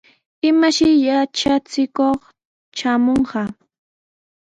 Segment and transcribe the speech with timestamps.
[0.49, 2.19] ¿Imayshi yatrachikuq
[2.75, 3.41] traamunqa?